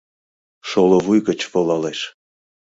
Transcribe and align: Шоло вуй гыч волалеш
Шоло 0.69 0.97
вуй 1.05 1.19
гыч 1.27 1.39
волалеш 1.53 1.99